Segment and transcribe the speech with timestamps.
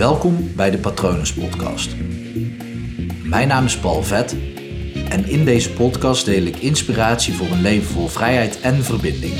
[0.00, 1.96] Welkom bij de Patronus Podcast.
[3.24, 4.32] Mijn naam is Paul Vet
[5.08, 9.34] en in deze podcast deel ik inspiratie voor een leven vol vrijheid en verbinding.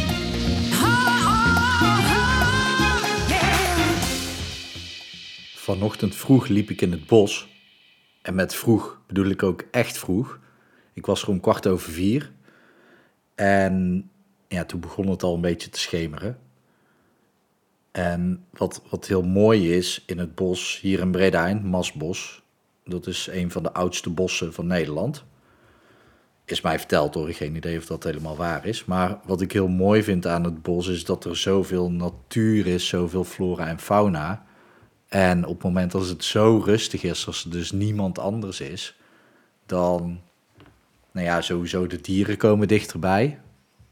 [5.54, 7.48] Vanochtend vroeg liep ik in het bos.
[8.22, 10.38] En met vroeg bedoel ik ook echt vroeg.
[10.92, 12.32] Ik was gewoon kwart over vier.
[13.34, 14.04] En
[14.48, 16.38] ja, toen begon het al een beetje te schemeren.
[17.90, 22.42] En wat, wat heel mooi is in het bos hier in Breda, in Masbos,
[22.84, 25.24] dat is een van de oudste bossen van Nederland.
[26.44, 28.84] Is mij verteld hoor, geen idee of dat helemaal waar is.
[28.84, 32.88] Maar wat ik heel mooi vind aan het bos is dat er zoveel natuur is,
[32.88, 34.46] zoveel flora en fauna.
[35.08, 38.96] En op het moment dat het zo rustig is, als er dus niemand anders is,
[39.66, 40.20] dan,
[41.12, 43.40] nou ja, sowieso de dieren komen dichterbij.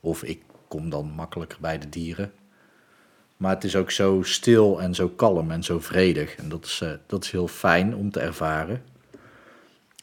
[0.01, 2.32] Of ik kom dan makkelijker bij de dieren.
[3.38, 6.34] Maar het is ook zo stil en zo kalm en zo vredig.
[6.37, 8.83] En dat is, uh, dat is heel fijn om te ervaren.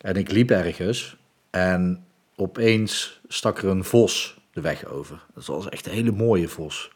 [0.02, 1.18] En ik liep ergens
[1.50, 5.26] en opeens stak er een vos de weg over.
[5.34, 6.92] Dat was echt een hele mooie vos.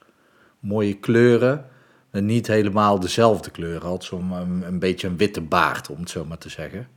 [0.60, 1.66] Mooie kleuren,
[2.12, 3.82] en niet helemaal dezelfde kleur.
[3.82, 4.32] Had zo'n
[4.66, 6.88] een, beetje een witte baard, om het zo maar te zeggen.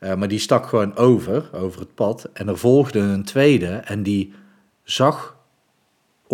[0.00, 2.28] Uh, maar die stak gewoon over, over het pad.
[2.32, 4.32] En er volgde een tweede en die
[4.82, 5.33] zag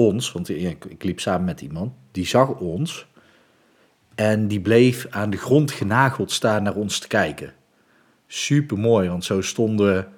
[0.07, 3.07] ons, want ik, ik liep samen met iemand, die zag ons
[4.15, 7.53] en die bleef aan de grond genageld staan naar ons te kijken.
[8.27, 10.13] Super mooi, want zo stonden,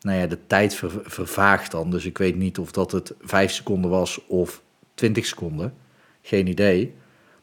[0.00, 1.90] nou ja, de tijd ver, vervaagt dan.
[1.90, 4.62] Dus ik weet niet of dat het vijf seconden was of
[4.94, 5.74] twintig seconden.
[6.22, 6.94] Geen idee.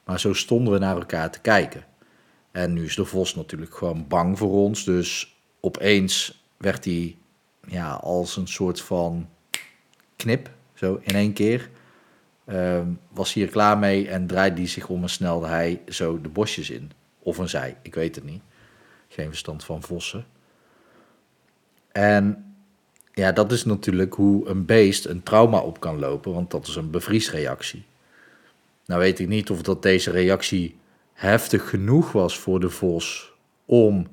[0.03, 1.85] Maar zo stonden we naar elkaar te kijken.
[2.51, 4.83] En nu is de vos natuurlijk gewoon bang voor ons.
[4.83, 7.17] Dus opeens werd hij
[7.67, 9.29] ja, als een soort van
[10.15, 11.69] knip, zo in één keer.
[12.51, 16.29] Um, was hier klaar mee en draaide hij zich om en snelde hij zo de
[16.29, 16.91] bosjes in.
[17.19, 18.41] Of een zij, ik weet het niet.
[19.07, 20.25] Geen verstand van vossen.
[21.91, 22.53] En
[23.13, 26.75] ja, dat is natuurlijk hoe een beest een trauma op kan lopen, want dat is
[26.75, 27.85] een bevriesreactie.
[28.85, 30.77] Nou weet ik niet of dat deze reactie
[31.13, 33.33] heftig genoeg was voor de vos
[33.65, 34.07] om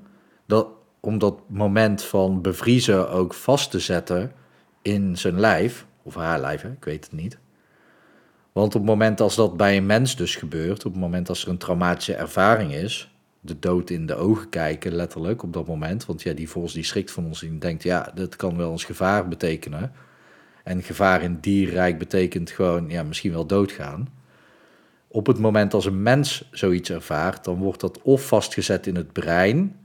[0.47, 0.69] dat,
[1.01, 4.33] om dat moment van bevriezen ook vast te zetten
[4.83, 7.39] in zijn lijf, of haar lijf, ik weet het niet.
[8.57, 11.43] Want op het moment als dat bij een mens dus gebeurt, op het moment als
[11.43, 16.07] er een traumatische ervaring is, de dood in de ogen kijken, letterlijk op dat moment.
[16.07, 18.85] Want ja, die vos die schrikt van ons en denkt, ja, dat kan wel eens
[18.85, 19.93] gevaar betekenen.
[20.65, 24.09] En gevaar in dierrijk betekent gewoon, ja, misschien wel doodgaan.
[25.09, 29.13] Op het moment als een mens zoiets ervaart, dan wordt dat of vastgezet in het
[29.13, 29.77] brein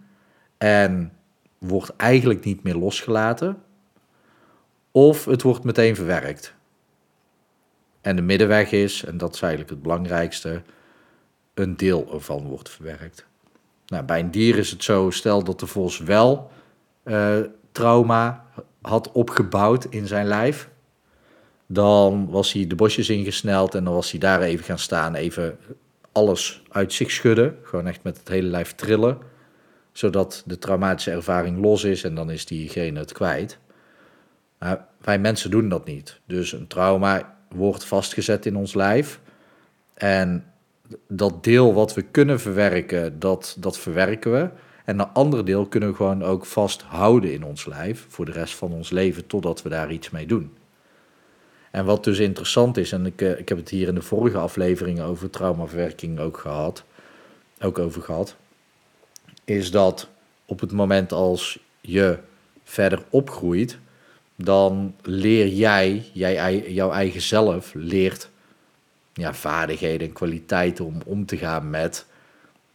[0.57, 1.11] en
[1.57, 3.57] wordt eigenlijk niet meer losgelaten,
[4.91, 6.59] of het wordt meteen verwerkt.
[8.01, 10.61] En de middenweg is, en dat is eigenlijk het belangrijkste,
[11.53, 13.25] een deel ervan wordt verwerkt.
[13.85, 16.51] Nou, bij een dier is het zo, stel dat de vos wel
[17.03, 17.37] uh,
[17.71, 18.45] trauma
[18.81, 20.69] had opgebouwd in zijn lijf,
[21.65, 25.57] dan was hij de bosjes ingesneld en dan was hij daar even gaan staan, even
[26.11, 29.17] alles uit zich schudden, gewoon echt met het hele lijf trillen,
[29.91, 33.59] zodat de traumatische ervaring los is en dan is diegene het kwijt.
[34.59, 36.19] Maar wij mensen doen dat niet.
[36.25, 39.19] Dus een trauma wordt vastgezet in ons lijf.
[39.93, 40.45] En
[41.07, 44.49] dat deel wat we kunnen verwerken, dat, dat verwerken we.
[44.85, 48.55] En een ander deel kunnen we gewoon ook vasthouden in ons lijf voor de rest
[48.55, 50.51] van ons leven, totdat we daar iets mee doen.
[51.71, 54.37] En wat dus interessant is, en ik, eh, ik heb het hier in de vorige
[54.37, 56.83] afleveringen over traumaverwerking ook gehad,
[57.61, 58.35] ook over gehad,
[59.45, 60.09] is dat
[60.45, 62.17] op het moment als je
[62.63, 63.77] verder opgroeit,
[64.43, 68.29] dan leer jij, jij jouw eigen zelf leert
[69.13, 72.05] ja, vaardigheden en kwaliteiten om om te gaan met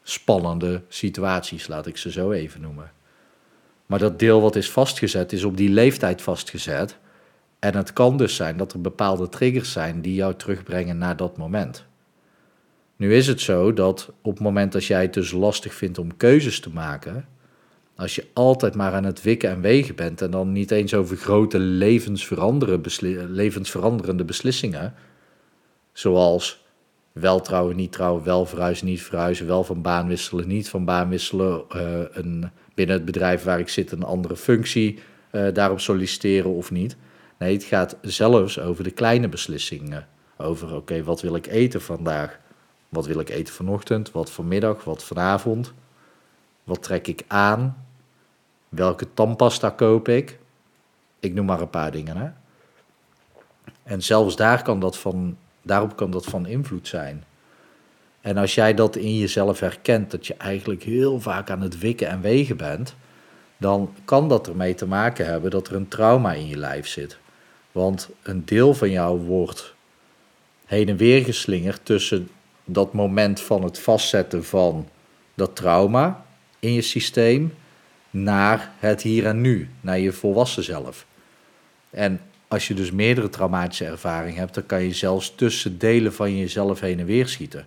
[0.03, 2.93] spannende situaties, laat ik ze zo even noemen.
[3.87, 6.97] Maar dat deel wat is vastgezet, is op die leeftijd vastgezet.
[7.59, 11.37] En het kan dus zijn dat er bepaalde triggers zijn die jou terugbrengen naar dat
[11.37, 11.84] moment.
[12.97, 16.17] Nu is het zo dat op het moment dat jij het dus lastig vindt om
[16.17, 17.29] keuzes te maken,
[17.96, 21.16] als je altijd maar aan het wikken en wegen bent en dan niet eens over
[21.16, 24.94] grote levensveranderende beslissingen,
[25.93, 26.64] zoals
[27.12, 31.08] wel trouwen, niet trouwen, wel verhuizen, niet verhuizen, wel van baan wisselen, niet van baan
[31.08, 34.99] wisselen, uh, een, binnen het bedrijf waar ik zit een andere functie
[35.32, 36.96] uh, daarop solliciteren of niet.
[37.38, 40.06] Nee, het gaat zelfs over de kleine beslissingen.
[40.37, 42.38] Over, oké, wat wil ik eten vandaag?
[42.88, 44.12] Wat wil ik eten vanochtend?
[44.12, 44.84] Wat vanmiddag?
[44.84, 45.72] Wat vanavond?
[46.64, 47.86] Wat trek ik aan?
[48.68, 50.38] Welke tandpasta koop ik?
[51.20, 52.16] Ik noem maar een paar dingen.
[52.16, 52.28] Hè?
[53.82, 57.24] En zelfs daar kan dat van, daarop kan dat van invloed zijn.
[58.20, 62.08] En als jij dat in jezelf herkent, dat je eigenlijk heel vaak aan het wikken
[62.08, 62.94] en wegen bent,
[63.56, 67.18] dan kan dat ermee te maken hebben dat er een trauma in je lijf zit.
[67.72, 69.74] Want een deel van jou wordt
[70.64, 72.28] heen en weer geslingerd tussen
[72.64, 74.88] dat moment van het vastzetten van
[75.34, 76.24] dat trauma
[76.58, 77.54] in je systeem
[78.22, 81.06] naar het hier en nu, naar je volwassen zelf.
[81.90, 86.36] En als je dus meerdere traumatische ervaringen hebt, dan kan je zelfs tussen delen van
[86.36, 87.66] jezelf heen en weer schieten.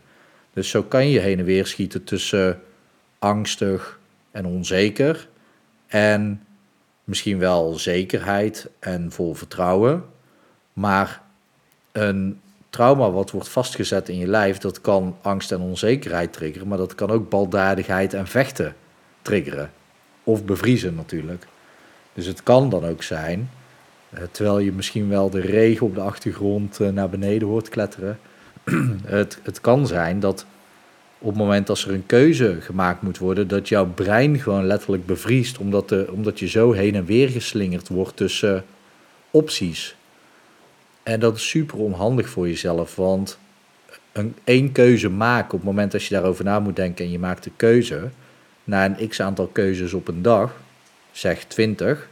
[0.54, 2.62] Dus zo kan je heen en weer schieten tussen
[3.20, 4.00] angstig
[4.32, 5.28] en onzeker
[5.88, 6.44] en
[7.04, 10.04] misschien wel zekerheid en vol vertrouwen.
[10.74, 11.22] Maar
[11.92, 16.78] een trauma wat wordt vastgezet in je lijf, dat kan angst en onzekerheid triggeren, maar
[16.78, 18.76] dat kan ook baldadigheid en vechten
[19.22, 19.72] triggeren.
[20.30, 21.46] Of bevriezen natuurlijk.
[22.14, 23.50] Dus het kan dan ook zijn,
[24.10, 28.20] eh, terwijl je misschien wel de regen op de achtergrond eh, naar beneden hoort kletteren,
[29.06, 30.46] het, het kan zijn dat
[31.20, 35.06] op het moment dat er een keuze gemaakt moet worden, dat jouw brein gewoon letterlijk
[35.06, 38.66] bevriest, omdat, de, omdat je zo heen en weer geslingerd wordt tussen
[39.32, 39.96] opties.
[41.04, 43.38] En dat is super onhandig voor jezelf, want
[44.12, 47.20] een, één keuze maken op het moment dat je daarover na moet denken en je
[47.20, 48.10] maakt de keuze,
[48.70, 50.56] na een x aantal keuzes op een dag,
[51.12, 52.10] zeg 20,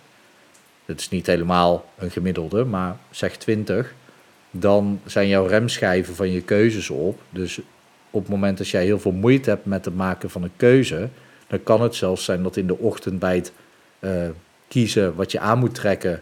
[0.85, 3.93] dat is niet helemaal een gemiddelde, maar zeg 20,
[4.51, 7.21] dan zijn jouw remschijven van je keuzes op.
[7.29, 7.59] Dus
[8.09, 11.09] op het moment dat jij heel veel moeite hebt met het maken van een keuze,
[11.47, 13.51] dan kan het zelfs zijn dat in de ochtend bij het
[13.99, 14.11] uh,
[14.67, 16.21] kiezen wat je aan moet trekken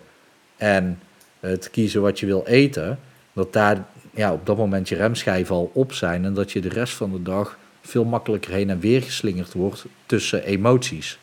[0.57, 0.99] en
[1.39, 2.99] het kiezen wat je wil eten,
[3.33, 6.69] dat daar ja, op dat moment je remschijven al op zijn en dat je de
[6.69, 11.19] rest van de dag veel makkelijker heen en weer geslingerd wordt tussen emoties.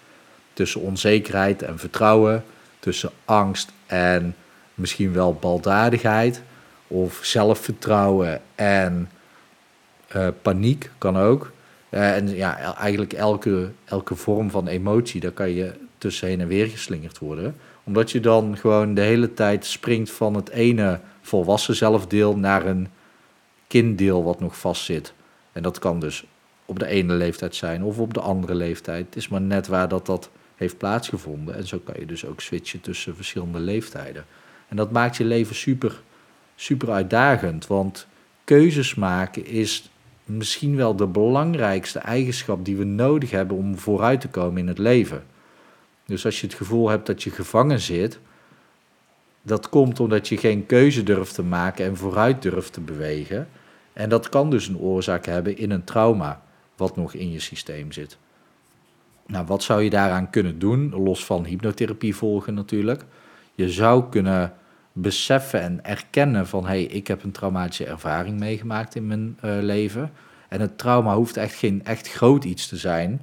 [0.53, 2.44] Tussen onzekerheid en vertrouwen,
[2.79, 4.35] tussen angst en
[4.75, 6.43] misschien wel baldadigheid
[6.87, 9.11] of zelfvertrouwen en
[10.17, 11.53] uh, paniek kan ook.
[11.91, 16.49] Uh, en ja, eigenlijk elke, elke vorm van emotie, daar kan je tussen heen en
[16.49, 17.56] weer geslingerd worden.
[17.85, 22.88] Omdat je dan gewoon de hele tijd springt van het ene volwassen zelfdeel naar een
[23.67, 25.12] kinddeel wat nog vastzit.
[25.53, 26.25] En dat kan dus
[26.72, 29.06] op de ene leeftijd zijn of op de andere leeftijd.
[29.06, 31.54] Het is maar net waar dat, dat heeft plaatsgevonden.
[31.54, 34.24] En zo kan je dus ook switchen tussen verschillende leeftijden.
[34.69, 36.02] En dat maakt je leven super,
[36.54, 37.66] super uitdagend.
[37.66, 38.06] Want
[38.44, 39.90] keuzes maken is
[40.24, 44.78] misschien wel de belangrijkste eigenschap die we nodig hebben om vooruit te komen in het
[44.78, 45.25] leven.
[46.06, 48.18] Dus als je het gevoel hebt dat je gevangen zit,
[49.42, 53.48] dat komt omdat je geen keuze durft te maken en vooruit durft te bewegen.
[53.92, 56.42] En dat kan dus een oorzaak hebben in een trauma
[56.82, 58.19] wat nog in je systeem zit.
[59.26, 60.90] Nou, wat zou je daaraan kunnen doen?
[60.90, 63.05] Los van hypnotherapie volgen natuurlijk.
[63.55, 64.52] Je zou kunnen
[64.93, 69.56] beseffen en erkennen van hé, hey, ik heb een traumatische ervaring meegemaakt in mijn uh,
[69.61, 70.12] leven.
[70.49, 73.23] En het trauma hoeft echt geen echt groot iets te zijn.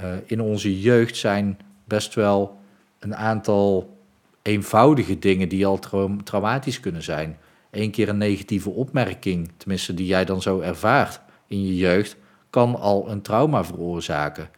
[0.00, 2.58] Uh, in onze jeugd zijn best wel
[2.98, 3.96] een aantal
[4.42, 7.36] eenvoudige dingen die al tra traumatisch kunnen zijn.
[7.70, 12.16] Eén keer een negatieve opmerking, tenminste die jij dan zo ervaart in je jeugd,
[12.52, 14.50] kan al een trauma veroorzaken.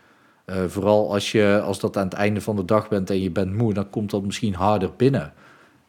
[0.46, 3.30] Uh, vooral als, je, als dat aan het einde van de dag bent en je
[3.30, 5.32] bent moe, dan komt dat misschien harder binnen.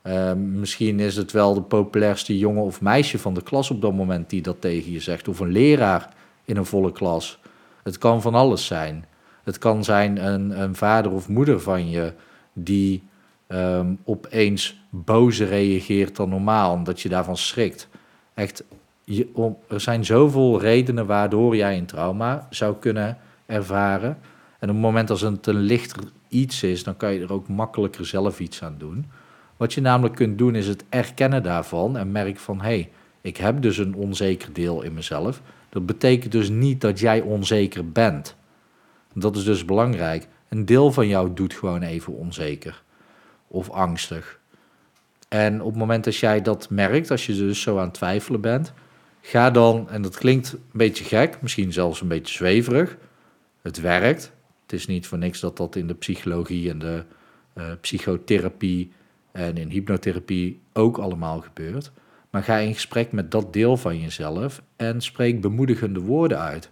[0.03, 3.93] Uh, misschien is het wel de populairste jongen of meisje van de klas op dat
[3.93, 5.27] moment die dat tegen je zegt.
[5.27, 6.13] Of een leraar
[6.43, 7.39] in een volle klas.
[7.83, 9.05] Het kan van alles zijn.
[9.43, 12.13] Het kan zijn een, een vader of moeder van je
[12.53, 13.03] die
[13.47, 17.87] um, opeens bozer reageert dan normaal, omdat je daarvan schrikt.
[18.33, 18.63] Echt,
[19.05, 24.17] je, er zijn zoveel redenen waardoor jij een trauma zou kunnen ervaren.
[24.59, 27.47] En op het moment als het een lichter iets is, dan kan je er ook
[27.47, 29.05] makkelijker zelf iets aan doen.
[29.57, 32.89] Wat je namelijk kunt doen is het erkennen daarvan en merk van hé, hey,
[33.21, 35.41] ik heb dus een onzeker deel in mezelf.
[35.69, 38.35] Dat betekent dus niet dat jij onzeker bent.
[39.13, 40.27] Dat is dus belangrijk.
[40.49, 42.83] Een deel van jou doet gewoon even onzeker
[43.47, 44.39] of angstig.
[45.27, 48.41] En op het moment dat jij dat merkt, als je dus zo aan het twijfelen
[48.41, 48.73] bent,
[49.27, 52.97] ga dan, en dat klinkt een beetje gek, misschien zelfs een beetje zweverig,
[53.61, 54.31] het werkt.
[54.61, 57.03] Het is niet voor niks dat dat in de psychologie en de
[57.57, 58.91] uh, psychotherapie
[59.31, 61.91] en in hypnotherapie ook allemaal gebeurt.
[62.29, 66.71] Maar ga in gesprek met dat deel van jezelf en spreek bemoedigende woorden uit.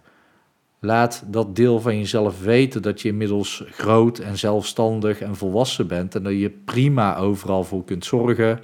[0.78, 6.14] Laat dat deel van jezelf weten dat je inmiddels groot en zelfstandig en volwassen bent
[6.14, 8.60] en dat je prima overal voor kunt zorgen.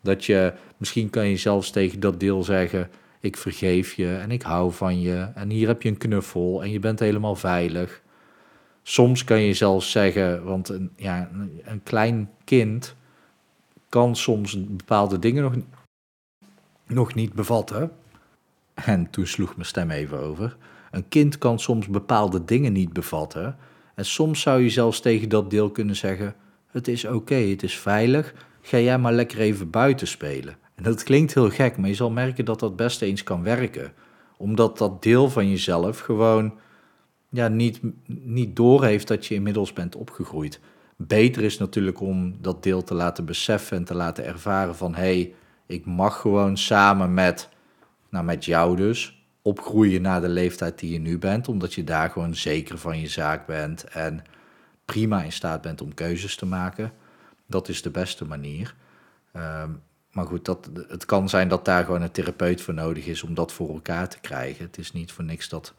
[0.00, 2.90] Dat je misschien kan je zelfs tegen dat deel zeggen:
[3.24, 6.70] Ik vergeef je en ik hou van je en hier heb je een knuffel en
[6.70, 8.02] je bent helemaal veilig.
[8.82, 11.30] Soms kan je zelfs zeggen, want een, ja,
[11.62, 12.96] een klein kind
[13.88, 15.54] kan soms bepaalde dingen nog,
[16.86, 17.92] nog niet bevatten.
[18.74, 20.56] En toen sloeg mijn stem even over.
[20.90, 23.56] Een kind kan soms bepaalde dingen niet bevatten.
[23.94, 26.34] En soms zou je zelfs tegen dat deel kunnen zeggen:
[26.66, 28.34] Het is oké, het is veilig.
[28.60, 30.56] Ga jij maar lekker even buiten spelen.
[30.74, 33.92] En dat klinkt heel gek, maar je zal merken dat dat best eens kan werken.
[34.36, 36.58] Omdat dat deel van jezelf gewoon
[37.28, 40.60] ja, niet, niet doorheeft dat je inmiddels bent opgegroeid.
[40.96, 45.00] Beter is natuurlijk om dat deel te laten beseffen en te laten ervaren van hé,
[45.00, 45.34] hey,
[45.66, 47.48] ik mag gewoon samen met,
[48.08, 52.10] nou met jou dus, opgroeien naar de leeftijd die je nu bent, omdat je daar
[52.10, 54.24] gewoon zeker van je zaak bent en
[54.84, 56.92] prima in staat bent om keuzes te maken.
[57.46, 58.74] Dat is de beste manier.
[59.32, 59.70] Ehm,
[60.14, 63.34] maar goed, dat, het kan zijn dat daar gewoon een therapeut voor nodig is om
[63.34, 64.64] dat voor elkaar te krijgen.
[64.64, 65.74] Het is niet voor niks dat,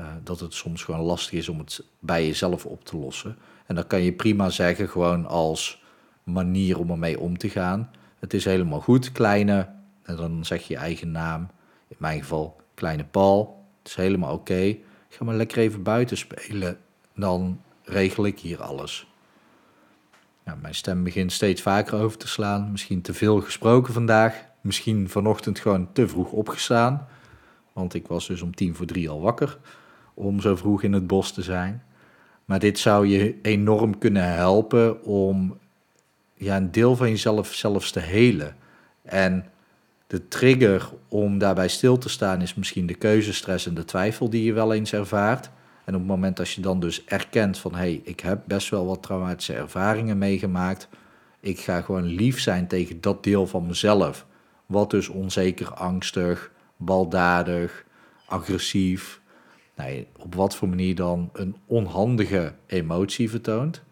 [0.00, 3.36] uh, dat het soms gewoon lastig is om het bij jezelf op te lossen.
[3.66, 5.82] En dan kan je prima zeggen, gewoon als
[6.22, 7.90] manier om ermee om te gaan.
[8.18, 9.68] Het is helemaal goed, kleine,
[10.02, 11.48] en dan zeg je je eigen naam.
[11.88, 13.64] In mijn geval, kleine Paul.
[13.78, 14.76] Het is helemaal oké.
[15.08, 16.78] Ga maar lekker even buiten spelen.
[17.14, 19.07] Dan regel ik hier alles.
[20.54, 22.70] Mijn stem begint steeds vaker over te slaan.
[22.70, 24.44] Misschien te veel gesproken vandaag.
[24.60, 27.06] Misschien vanochtend gewoon te vroeg opgestaan.
[27.72, 29.58] Want ik was dus om tien voor drie al wakker.
[30.14, 31.82] Om zo vroeg in het bos te zijn.
[32.44, 35.58] Maar dit zou je enorm kunnen helpen om
[36.34, 38.56] ja, een deel van jezelf zelfs te helen.
[39.02, 39.44] En
[40.06, 44.44] de trigger om daarbij stil te staan is misschien de keuzestress en de twijfel die
[44.44, 45.50] je wel eens ervaart.
[45.88, 48.68] En op het moment dat je dan dus erkent van hé, hey, ik heb best
[48.68, 50.88] wel wat traumatische ervaringen meegemaakt.
[51.40, 54.26] Ik ga gewoon lief zijn tegen dat deel van mezelf.
[54.66, 57.84] Wat dus onzeker, angstig, baldadig,
[58.26, 59.20] agressief,
[59.76, 63.82] nee, op wat voor manier dan een onhandige emotie vertoont.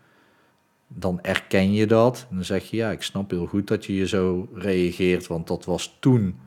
[0.89, 3.95] Dan erken je dat en dan zeg je ja, ik snap heel goed dat je
[3.95, 6.39] je zo reageert, want dat was toen,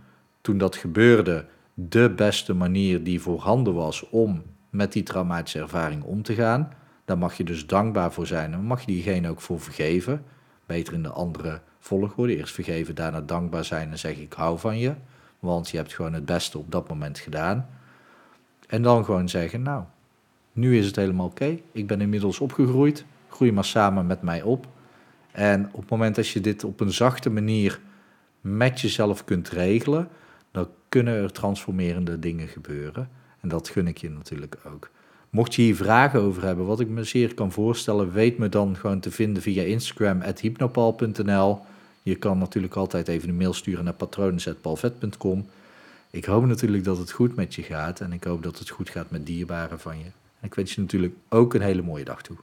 [0.41, 6.23] toen dat gebeurde, de beste manier die voorhanden was om met die traumatische ervaring om
[6.23, 6.73] te gaan.
[7.05, 10.23] Daar mag je dus dankbaar voor zijn en mag je diegene ook voor vergeven.
[10.65, 12.35] Beter in de andere volgorde.
[12.35, 14.93] Eerst vergeven, daarna dankbaar zijn en zeggen ik hou van je.
[15.39, 17.69] Want je hebt gewoon het beste op dat moment gedaan.
[18.67, 19.83] En dan gewoon zeggen, nou,
[20.51, 21.59] nu is het helemaal oké.
[21.71, 23.05] Ik ben inmiddels opgegroeid.
[23.29, 24.67] Groei maar samen met mij op.
[25.31, 27.79] En op het moment dat je dit op een zachte manier
[28.41, 30.07] met jezelf kunt regelen,
[30.51, 33.09] dan kunnen er transformerende dingen gebeuren.
[33.41, 34.89] En dat gun ik je natuurlijk ook.
[35.29, 38.75] Mocht je hier vragen over hebben, wat ik me zeer kan voorstellen, weet me dan
[38.75, 41.59] gewoon te vinden via Instagram, hypnopal.nl.
[42.03, 45.45] Je kan natuurlijk altijd even een mail sturen naar patronen.palvet.com.
[46.09, 48.89] Ik hoop natuurlijk dat het goed met je gaat en ik hoop dat het goed
[48.89, 50.05] gaat met dierbaren van je.
[50.39, 52.37] En ik wens je natuurlijk ook een hele mooie dag toe.